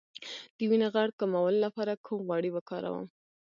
د 0.55 0.57
وینې 0.69 0.87
غوړ 0.93 1.09
کمولو 1.19 1.59
لپاره 1.65 1.93
کوم 2.05 2.19
غوړي 2.27 2.49
وکاروم؟ 2.53 3.05